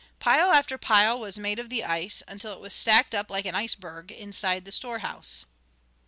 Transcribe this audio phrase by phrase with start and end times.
[0.17, 3.53] Pile after pile was made of the ice, until it was stacked up like an
[3.53, 5.45] ice berg, inside the store house.